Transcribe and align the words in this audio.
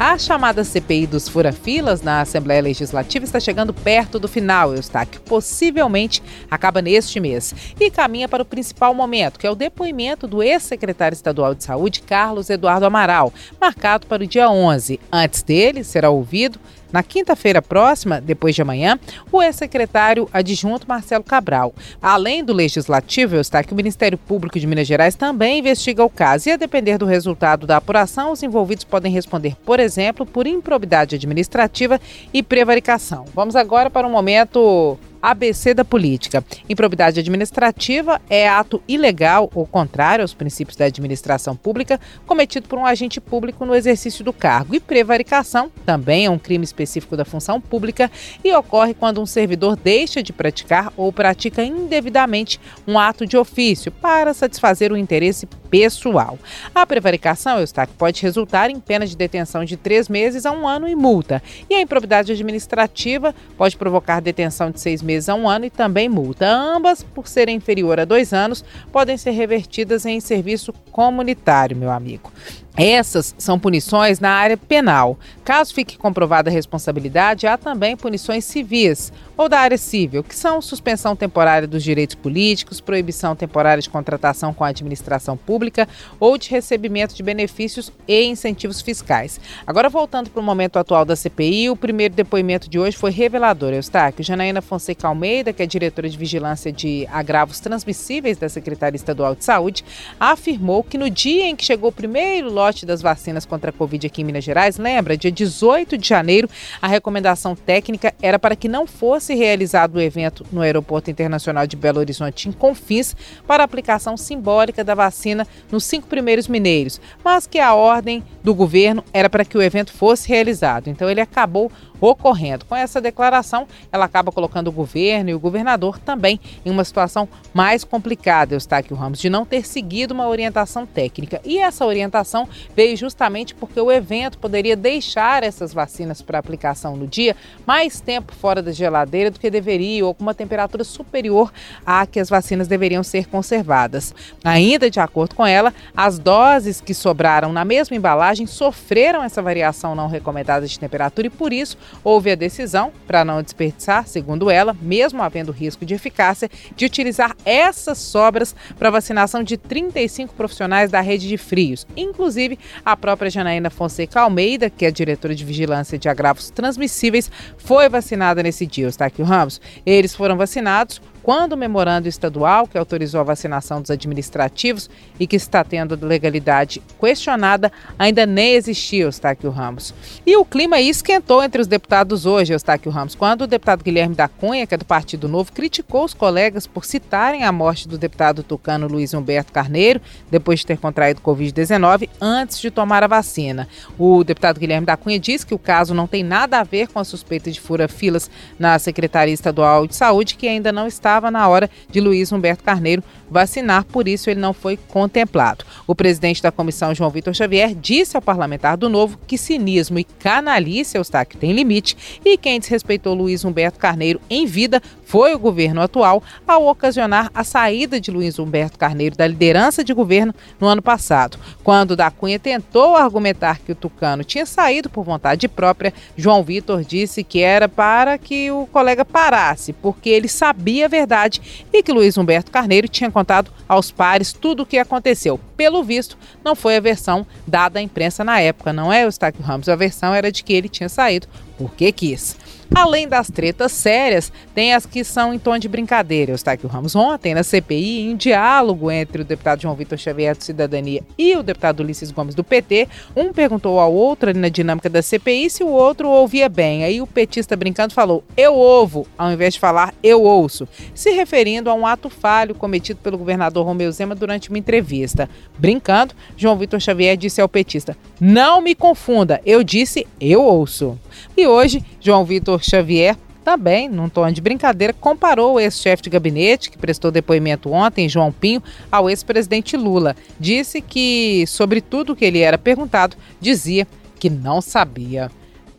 A 0.00 0.16
chamada 0.16 0.62
CPI 0.62 1.08
dos 1.08 1.28
furafilas 1.28 2.02
na 2.02 2.20
Assembleia 2.20 2.62
Legislativa 2.62 3.24
está 3.24 3.40
chegando 3.40 3.74
perto 3.74 4.20
do 4.20 4.28
final, 4.28 4.72
Eustáquio. 4.72 5.20
Possivelmente 5.22 6.22
acaba 6.48 6.80
neste 6.80 7.18
mês 7.18 7.52
e 7.80 7.90
caminha 7.90 8.28
para 8.28 8.44
o 8.44 8.46
principal 8.46 8.94
momento, 8.94 9.40
que 9.40 9.46
é 9.46 9.50
o 9.50 9.56
depoimento 9.56 10.28
do 10.28 10.40
ex-secretário 10.40 11.16
estadual 11.16 11.52
de 11.52 11.64
saúde, 11.64 12.02
Carlos 12.02 12.48
Eduardo 12.48 12.86
Amaral, 12.86 13.32
marcado 13.60 14.06
para 14.06 14.22
o 14.22 14.26
dia 14.26 14.48
11. 14.48 15.00
Antes 15.10 15.42
dele, 15.42 15.82
será 15.82 16.10
ouvido 16.10 16.60
na 16.92 17.02
quinta-feira 17.02 17.60
próxima, 17.60 18.20
depois 18.20 18.54
de 18.54 18.62
amanhã, 18.62 18.98
o 19.30 19.42
ex-secretário 19.42 20.28
adjunto 20.32 20.88
Marcelo 20.88 21.24
Cabral. 21.24 21.74
Além 22.00 22.42
do 22.42 22.52
Legislativo, 22.52 23.36
está 23.36 23.62
que 23.62 23.72
o 23.72 23.76
Ministério 23.76 24.16
Público 24.16 24.58
de 24.58 24.66
Minas 24.66 24.86
Gerais 24.86 25.14
também 25.14 25.58
investiga 25.58 26.04
o 26.04 26.10
caso 26.10 26.48
e, 26.48 26.52
a 26.52 26.56
depender 26.56 26.96
do 26.96 27.04
resultado 27.04 27.66
da 27.66 27.76
apuração, 27.76 28.32
os 28.32 28.42
envolvidos 28.42 28.84
podem 28.84 29.12
responder, 29.12 29.54
por 29.66 29.78
exemplo, 29.78 29.87
por 30.26 30.46
improbidade 30.46 31.16
administrativa 31.16 32.00
e 32.32 32.42
prevaricação. 32.42 33.24
Vamos 33.34 33.56
agora 33.56 33.90
para 33.90 34.06
um 34.06 34.10
momento 34.10 34.98
ABC 35.20 35.74
da 35.74 35.84
política. 35.84 36.44
Improbidade 36.68 37.20
administrativa 37.20 38.20
é 38.30 38.48
ato 38.48 38.82
ilegal 38.86 39.50
ou 39.54 39.66
contrário 39.66 40.22
aos 40.22 40.34
princípios 40.34 40.76
da 40.76 40.84
administração 40.84 41.56
pública 41.56 42.00
cometido 42.26 42.68
por 42.68 42.78
um 42.78 42.86
agente 42.86 43.20
público 43.20 43.66
no 43.66 43.74
exercício 43.74 44.24
do 44.24 44.32
cargo. 44.32 44.74
E 44.74 44.80
prevaricação 44.80 45.70
também 45.84 46.26
é 46.26 46.30
um 46.30 46.38
crime 46.38 46.64
específico 46.64 47.16
da 47.16 47.24
função 47.24 47.60
pública 47.60 48.10
e 48.44 48.54
ocorre 48.54 48.94
quando 48.94 49.20
um 49.20 49.26
servidor 49.26 49.76
deixa 49.76 50.22
de 50.22 50.32
praticar 50.32 50.92
ou 50.96 51.12
pratica 51.12 51.62
indevidamente 51.62 52.60
um 52.86 52.98
ato 52.98 53.26
de 53.26 53.36
ofício 53.36 53.90
para 53.90 54.32
satisfazer 54.32 54.92
o 54.92 54.96
interesse 54.96 55.46
pessoal. 55.70 56.38
A 56.74 56.86
prevaricação, 56.86 57.58
Eustáquio, 57.58 57.94
pode 57.98 58.22
resultar 58.22 58.70
em 58.70 58.80
pena 58.80 59.06
de 59.06 59.16
detenção 59.16 59.64
de 59.64 59.76
três 59.76 60.08
meses 60.08 60.46
a 60.46 60.52
um 60.52 60.66
ano 60.66 60.88
e 60.88 60.94
multa. 60.94 61.42
E 61.68 61.74
a 61.74 61.80
improbidade 61.80 62.32
administrativa 62.32 63.34
pode 63.56 63.76
provocar 63.76 64.20
detenção 64.20 64.70
de 64.70 64.80
seis 64.80 65.02
meses 65.02 65.07
a 65.28 65.34
um 65.34 65.48
ano 65.48 65.64
e 65.64 65.70
também 65.70 66.08
multa. 66.08 66.46
Ambas, 66.48 67.02
por 67.02 67.26
serem 67.26 67.56
inferior 67.56 67.98
a 67.98 68.04
dois 68.04 68.32
anos, 68.32 68.64
podem 68.92 69.16
ser 69.16 69.30
revertidas 69.30 70.04
em 70.04 70.20
serviço 70.20 70.72
comunitário, 70.90 71.76
meu 71.76 71.90
amigo. 71.90 72.30
Essas 72.76 73.34
são 73.36 73.58
punições 73.58 74.20
na 74.20 74.30
área 74.30 74.56
penal. 74.56 75.18
Caso 75.44 75.74
fique 75.74 75.98
comprovada 75.98 76.48
a 76.48 76.52
responsabilidade, 76.52 77.44
há 77.44 77.58
também 77.58 77.96
punições 77.96 78.44
civis 78.44 79.12
ou 79.36 79.48
da 79.48 79.58
área 79.58 79.76
civil, 79.76 80.22
que 80.22 80.34
são 80.34 80.60
suspensão 80.60 81.14
temporária 81.14 81.66
dos 81.66 81.82
direitos 81.82 82.16
políticos, 82.16 82.80
proibição 82.80 83.36
temporária 83.36 83.80
de 83.80 83.90
contratação 83.90 84.52
com 84.52 84.64
a 84.64 84.68
administração 84.68 85.36
pública 85.36 85.88
ou 86.18 86.36
de 86.36 86.50
recebimento 86.50 87.14
de 87.14 87.22
benefícios 87.22 87.92
e 88.06 88.24
incentivos 88.24 88.80
fiscais. 88.80 89.40
Agora, 89.66 89.88
voltando 89.88 90.30
para 90.30 90.40
o 90.40 90.44
momento 90.44 90.78
atual 90.78 91.04
da 91.04 91.16
CPI, 91.16 91.70
o 91.70 91.76
primeiro 91.76 92.14
depoimento 92.14 92.68
de 92.68 92.78
hoje 92.78 92.96
foi 92.96 93.10
revelador. 93.10 93.72
Eustáquio, 93.72 94.24
Janaína 94.24 94.60
Fonseca 94.60 94.97
Almeida, 95.06 95.52
que 95.52 95.62
é 95.62 95.66
diretora 95.66 96.08
de 96.08 96.16
vigilância 96.16 96.72
de 96.72 97.06
agravos 97.12 97.60
transmissíveis 97.60 98.38
da 98.38 98.48
Secretaria 98.48 98.96
Estadual 98.96 99.34
de 99.34 99.44
Saúde, 99.44 99.84
afirmou 100.18 100.82
que 100.82 100.96
no 100.96 101.10
dia 101.10 101.44
em 101.46 101.54
que 101.54 101.64
chegou 101.64 101.90
o 101.90 101.92
primeiro 101.92 102.50
lote 102.50 102.78
lote 102.78 102.86
das 102.86 103.00
vacinas 103.00 103.46
contra 103.46 103.70
a 103.70 103.72
Covid 103.72 104.06
aqui 104.06 104.20
em 104.20 104.24
Minas 104.24 104.44
Gerais, 104.44 104.76
lembra? 104.76 105.16
Dia 105.16 105.32
18 105.32 105.96
de 105.96 106.06
janeiro, 106.06 106.48
a 106.80 106.86
recomendação 106.86 107.56
técnica 107.56 108.14
era 108.20 108.38
para 108.38 108.54
que 108.54 108.68
não 108.68 108.86
fosse 108.86 109.34
realizado 109.34 109.96
o 109.96 110.00
evento 110.00 110.44
no 110.52 110.60
Aeroporto 110.60 111.10
Internacional 111.10 111.66
de 111.66 111.76
Belo 111.76 111.98
Horizonte, 111.98 112.48
em 112.48 112.52
Confins, 112.52 113.16
para 113.46 113.64
aplicação 113.64 114.16
simbólica 114.16 114.84
da 114.84 114.94
vacina 114.94 115.46
nos 115.70 115.84
cinco 115.84 116.06
primeiros 116.06 116.46
mineiros, 116.46 117.00
mas 117.24 117.46
que 117.46 117.58
a 117.58 117.74
ordem 117.74 118.22
do 118.44 118.54
governo 118.54 119.02
era 119.12 119.30
para 119.30 119.44
que 119.44 119.56
o 119.56 119.62
evento 119.62 119.92
fosse 119.92 120.28
realizado. 120.28 120.88
Então 120.88 121.08
ele 121.08 121.20
acabou 121.20 121.72
ocorrendo. 122.00 122.64
Com 122.64 122.76
essa 122.76 123.00
declaração, 123.00 123.66
ela 123.90 124.04
acaba 124.04 124.32
colocando 124.32 124.68
o 124.68 124.72
governo 124.72 125.30
e 125.30 125.34
o 125.34 125.40
governador 125.40 125.98
também 125.98 126.40
em 126.64 126.70
uma 126.70 126.84
situação 126.84 127.28
mais 127.52 127.84
complicada, 127.84 128.54
Eustáquio 128.54 128.96
Ramos, 128.96 129.18
de 129.18 129.28
não 129.28 129.44
ter 129.44 129.66
seguido 129.66 130.14
uma 130.14 130.28
orientação 130.28 130.86
técnica. 130.86 131.40
E 131.44 131.58
essa 131.58 131.84
orientação 131.84 132.48
veio 132.74 132.96
justamente 132.96 133.54
porque 133.54 133.80
o 133.80 133.90
evento 133.90 134.38
poderia 134.38 134.76
deixar 134.76 135.42
essas 135.42 135.72
vacinas 135.72 136.22
para 136.22 136.38
aplicação 136.38 136.96
no 136.96 137.06
dia 137.06 137.36
mais 137.66 138.00
tempo 138.00 138.34
fora 138.34 138.62
da 138.62 138.72
geladeira 138.72 139.30
do 139.30 139.38
que 139.38 139.50
deveria 139.50 140.04
ou 140.06 140.14
com 140.14 140.22
uma 140.22 140.34
temperatura 140.34 140.84
superior 140.84 141.52
à 141.84 142.06
que 142.06 142.20
as 142.20 142.28
vacinas 142.28 142.68
deveriam 142.68 143.02
ser 143.02 143.26
conservadas. 143.26 144.14
Ainda 144.44 144.90
de 144.90 145.00
acordo 145.00 145.34
com 145.34 145.46
ela, 145.46 145.74
as 145.96 146.18
doses 146.18 146.80
que 146.80 146.94
sobraram 146.94 147.52
na 147.52 147.64
mesma 147.64 147.96
embalagem 147.96 148.46
sofreram 148.46 149.22
essa 149.22 149.42
variação 149.42 149.94
não 149.94 150.08
recomendada 150.08 150.66
de 150.66 150.78
temperatura 150.78 151.26
e 151.26 151.30
por 151.30 151.52
isso 151.52 151.76
houve 152.02 152.30
a 152.30 152.34
decisão, 152.34 152.92
para 153.06 153.24
não 153.24 153.42
desperdiçar, 153.42 154.06
segundo 154.06 154.50
ela, 154.50 154.76
mesmo 154.80 155.22
havendo 155.22 155.52
risco 155.52 155.84
de 155.84 155.94
eficácia, 155.94 156.48
de 156.76 156.84
utilizar 156.84 157.36
essas 157.44 157.98
sobras 157.98 158.54
para 158.78 158.90
vacinação 158.90 159.42
de 159.42 159.56
35 159.56 160.34
profissionais 160.34 160.90
da 160.90 161.00
rede 161.00 161.28
de 161.28 161.36
frios, 161.36 161.86
inclusive 161.96 162.58
a 162.84 162.96
própria 162.96 163.30
Janaína 163.30 163.70
Fonseca 163.70 164.20
Almeida, 164.20 164.70
que 164.70 164.84
é 164.84 164.90
diretora 164.90 165.34
de 165.34 165.44
vigilância 165.44 165.98
de 165.98 166.08
agravos 166.08 166.50
transmissíveis, 166.50 167.30
foi 167.56 167.88
vacinada 167.88 168.42
nesse 168.42 168.66
dia, 168.66 168.88
está 168.88 169.06
aqui 169.06 169.22
o 169.22 169.24
Ramos. 169.24 169.60
Eles 169.84 170.14
foram 170.14 170.36
vacinados 170.36 171.00
quando 171.22 171.52
o 171.52 171.56
memorando 171.56 172.08
estadual 172.08 172.66
que 172.66 172.78
autorizou 172.78 173.20
a 173.20 173.24
vacinação 173.24 173.80
dos 173.80 173.90
administrativos 173.90 174.88
e 175.18 175.26
que 175.26 175.36
está 175.36 175.62
tendo 175.62 175.98
legalidade 176.06 176.82
questionada 176.98 177.70
ainda 177.98 178.26
nem 178.26 178.54
existia, 178.54 179.04
Eustáquio 179.04 179.50
Ramos. 179.50 179.94
E 180.26 180.36
o 180.36 180.44
clima 180.44 180.80
esquentou 180.80 181.42
entre 181.42 181.60
os 181.60 181.66
deputados 181.66 182.26
hoje, 182.26 182.52
Eustáquio 182.52 182.90
Ramos, 182.90 183.14
quando 183.14 183.42
o 183.42 183.46
deputado 183.46 183.82
Guilherme 183.82 184.14
da 184.14 184.28
Cunha, 184.28 184.66
que 184.66 184.74
é 184.74 184.78
do 184.78 184.84
Partido 184.84 185.28
Novo, 185.28 185.52
criticou 185.52 186.04
os 186.04 186.14
colegas 186.14 186.66
por 186.66 186.84
citarem 186.84 187.44
a 187.44 187.52
morte 187.52 187.88
do 187.88 187.98
deputado 187.98 188.42
tucano 188.42 188.86
Luiz 188.86 189.14
Humberto 189.14 189.52
Carneiro, 189.52 190.00
depois 190.30 190.60
de 190.60 190.66
ter 190.66 190.78
contraído 190.78 191.20
Covid-19, 191.20 192.08
antes 192.20 192.60
de 192.60 192.70
tomar 192.70 193.02
a 193.02 193.06
vacina. 193.06 193.68
O 193.98 194.22
deputado 194.24 194.60
Guilherme 194.60 194.86
da 194.86 194.96
Cunha 194.96 195.18
disse 195.18 195.46
que 195.46 195.54
o 195.54 195.58
caso 195.58 195.94
não 195.94 196.06
tem 196.06 196.22
nada 196.22 196.58
a 196.60 196.64
ver 196.64 196.88
com 196.88 196.98
a 196.98 197.04
suspeita 197.04 197.50
de 197.50 197.60
fura-filas 197.60 198.30
na 198.58 198.78
Secretaria 198.78 199.34
Estadual 199.34 199.86
de 199.86 199.94
Saúde, 199.94 200.34
que 200.34 200.48
ainda 200.48 200.72
não 200.72 200.86
está 200.86 201.07
estava 201.08 201.30
na 201.30 201.48
hora 201.48 201.70
de 201.90 202.00
Luiz 202.00 202.30
Humberto 202.30 202.62
Carneiro 202.62 203.02
vacinar, 203.30 203.84
por 203.84 204.06
isso 204.06 204.28
ele 204.28 204.40
não 204.40 204.52
foi 204.52 204.76
contemplado. 204.76 205.64
O 205.86 205.94
presidente 205.94 206.42
da 206.42 206.52
comissão, 206.52 206.94
João 206.94 207.10
Vitor 207.10 207.34
Xavier, 207.34 207.74
disse 207.74 208.14
ao 208.14 208.22
parlamentar 208.22 208.76
do 208.76 208.90
Novo 208.90 209.18
que 209.26 209.38
cinismo 209.38 209.98
e 209.98 210.04
canalice, 210.04 210.98
Eustáquio, 210.98 211.38
tem 211.38 211.52
limite 211.52 211.96
e 212.24 212.36
quem 212.36 212.60
desrespeitou 212.60 213.14
Luiz 213.14 213.42
Humberto 213.42 213.78
Carneiro 213.78 214.20
em 214.28 214.44
vida 214.44 214.82
foi 215.08 215.34
o 215.34 215.38
governo 215.38 215.80
atual 215.80 216.22
ao 216.46 216.66
ocasionar 216.66 217.30
a 217.34 217.42
saída 217.42 217.98
de 217.98 218.10
Luiz 218.10 218.38
Humberto 218.38 218.78
Carneiro 218.78 219.16
da 219.16 219.26
liderança 219.26 219.82
de 219.82 219.94
governo 219.94 220.34
no 220.60 220.66
ano 220.66 220.82
passado. 220.82 221.38
Quando 221.64 221.96
da 221.96 222.10
Cunha 222.10 222.38
tentou 222.38 222.94
argumentar 222.94 223.58
que 223.58 223.72
o 223.72 223.74
Tucano 223.74 224.22
tinha 224.22 224.44
saído 224.44 224.90
por 224.90 225.04
vontade 225.04 225.48
própria, 225.48 225.94
João 226.14 226.42
Vitor 226.42 226.84
disse 226.84 227.24
que 227.24 227.40
era 227.40 227.70
para 227.70 228.18
que 228.18 228.50
o 228.50 228.66
colega 228.66 229.02
parasse, 229.02 229.72
porque 229.72 230.10
ele 230.10 230.28
sabia 230.28 230.84
a 230.84 230.88
verdade 230.88 231.66
e 231.72 231.82
que 231.82 231.90
Luiz 231.90 232.18
Humberto 232.18 232.50
Carneiro 232.50 232.86
tinha 232.86 233.10
contado 233.10 233.50
aos 233.66 233.90
pares 233.90 234.34
tudo 234.34 234.64
o 234.64 234.66
que 234.66 234.76
aconteceu. 234.76 235.40
Pelo 235.58 235.82
visto, 235.82 236.16
não 236.44 236.54
foi 236.54 236.76
a 236.76 236.80
versão 236.80 237.26
dada 237.44 237.80
à 237.80 237.82
imprensa 237.82 238.22
na 238.22 238.40
época, 238.40 238.72
não 238.72 238.92
é, 238.92 239.02
Eustáquio 239.02 239.42
Ramos? 239.42 239.68
A 239.68 239.74
versão 239.74 240.14
era 240.14 240.30
de 240.30 240.44
que 240.44 240.52
ele 240.52 240.68
tinha 240.68 240.88
saído 240.88 241.26
porque 241.58 241.90
quis. 241.90 242.36
Além 242.74 243.08
das 243.08 243.30
tretas 243.30 243.72
sérias, 243.72 244.30
tem 244.54 244.74
as 244.74 244.84
que 244.84 245.02
são 245.02 245.32
em 245.32 245.38
tom 245.38 245.58
de 245.58 245.68
brincadeira. 245.68 246.32
Eustáquio 246.32 246.68
Ramos 246.68 246.94
ontem 246.94 247.34
na 247.34 247.42
CPI, 247.42 248.02
em 248.02 248.14
diálogo 248.14 248.90
entre 248.90 249.22
o 249.22 249.24
deputado 249.24 249.62
João 249.62 249.74
Vitor 249.74 249.98
Xavier 249.98 250.36
do 250.36 250.44
Cidadania 250.44 251.02
e 251.16 251.34
o 251.34 251.42
deputado 251.42 251.80
Ulisses 251.80 252.10
Gomes 252.10 252.34
do 252.34 252.44
PT, 252.44 252.86
um 253.16 253.32
perguntou 253.32 253.80
ao 253.80 253.92
outro 253.92 254.28
ali 254.28 254.38
na 254.38 254.50
dinâmica 254.50 254.88
da 254.88 255.00
CPI 255.00 255.48
se 255.48 255.64
o 255.64 255.68
outro 255.68 256.08
ouvia 256.08 256.48
bem. 256.48 256.84
Aí 256.84 257.00
o 257.00 257.06
petista 257.06 257.56
brincando 257.56 257.94
falou, 257.94 258.22
eu 258.36 258.54
ouvo, 258.54 259.06
ao 259.16 259.32
invés 259.32 259.54
de 259.54 259.60
falar 259.60 259.94
eu 260.02 260.22
ouço, 260.22 260.68
se 260.94 261.10
referindo 261.10 261.70
a 261.70 261.74
um 261.74 261.86
ato 261.86 262.10
falho 262.10 262.54
cometido 262.54 263.00
pelo 263.02 263.16
governador 263.16 263.64
Romeu 263.64 263.90
Zema 263.90 264.14
durante 264.14 264.50
uma 264.50 264.58
entrevista. 264.58 265.28
Brincando, 265.56 266.14
João 266.36 266.56
Vitor 266.56 266.80
Xavier 266.80 267.16
disse 267.16 267.40
ao 267.40 267.48
petista, 267.48 267.96
não 268.20 268.60
me 268.60 268.74
confunda, 268.74 269.40
eu 269.44 269.62
disse 269.62 270.06
eu 270.20 270.42
ouço. 270.42 270.98
E 271.36 271.46
hoje, 271.46 271.84
João 272.00 272.24
Vitor 272.24 272.62
Xavier 272.62 273.16
também, 273.48 273.88
num 273.88 274.10
tom 274.10 274.30
de 274.30 274.42
brincadeira, 274.42 274.92
comparou 274.92 275.54
o 275.54 275.60
ex-chefe 275.60 276.02
de 276.02 276.10
gabinete, 276.10 276.70
que 276.70 276.76
prestou 276.76 277.10
depoimento 277.10 277.72
ontem, 277.72 278.06
João 278.06 278.30
Pinho, 278.30 278.62
ao 278.92 279.08
ex-presidente 279.08 279.74
Lula. 279.74 280.14
Disse 280.38 280.82
que, 280.82 281.46
sobre 281.46 281.80
tudo 281.80 282.14
que 282.14 282.26
ele 282.26 282.40
era 282.40 282.58
perguntado, 282.58 283.16
dizia 283.40 283.88
que 284.20 284.28
não 284.28 284.60
sabia. 284.60 285.30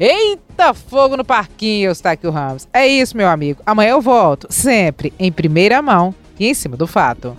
Eita, 0.00 0.72
fogo 0.72 1.14
no 1.16 1.24
parquinho, 1.24 1.90
Eustáquio 1.90 2.30
Ramos. 2.30 2.66
É 2.72 2.86
isso, 2.86 3.16
meu 3.16 3.28
amigo. 3.28 3.60
Amanhã 3.66 3.90
eu 3.90 4.00
volto, 4.00 4.46
sempre 4.48 5.12
em 5.18 5.30
primeira 5.30 5.82
mão 5.82 6.14
e 6.40 6.46
em 6.46 6.54
cima 6.54 6.74
do 6.74 6.86
fato. 6.86 7.36